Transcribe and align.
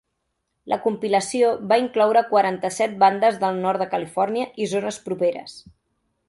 La 0.71 0.77
compilació 0.85 1.51
va 1.73 1.77
incloure 1.81 2.23
quaranta-set 2.31 2.97
bandes 3.05 3.37
del 3.45 3.61
nord 3.67 3.85
de 3.85 3.89
Califòrnia 3.93 4.49
i 4.67 4.71
zones 4.73 4.99
properes. 5.07 5.61